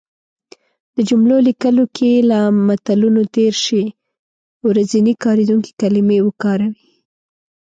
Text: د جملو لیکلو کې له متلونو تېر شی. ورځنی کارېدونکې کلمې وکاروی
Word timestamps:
د 0.95 0.97
جملو 1.09 1.37
لیکلو 1.47 1.83
کې 1.95 2.11
له 2.29 2.39
متلونو 2.67 3.21
تېر 3.35 3.53
شی. 3.65 3.83
ورځنی 4.69 5.13
کارېدونکې 5.23 5.71
کلمې 5.81 6.17
وکاروی 6.23 6.81